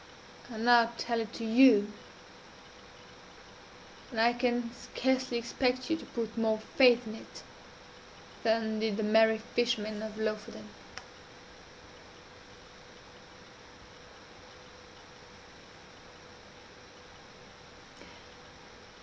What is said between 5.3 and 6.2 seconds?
expect you to